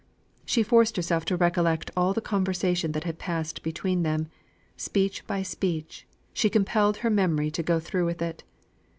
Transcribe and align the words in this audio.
She 0.47 0.63
forced 0.63 0.95
herself 0.95 1.25
to 1.25 1.37
recollect 1.37 1.91
all 1.95 2.11
the 2.11 2.21
conversation 2.21 2.91
that 2.93 3.03
had 3.03 3.19
passed 3.19 3.61
between 3.61 4.01
them; 4.01 4.29
speech 4.75 5.27
by 5.27 5.43
speech, 5.43 6.07
she 6.33 6.49
compelled 6.49 6.97
her 7.05 7.11
memory 7.11 7.51
to 7.51 7.61
go 7.61 7.79
through 7.79 8.07
with 8.07 8.19
it. 8.23 8.43